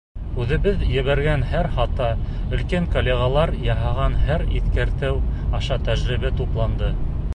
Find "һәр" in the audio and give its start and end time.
1.51-1.69, 4.25-4.47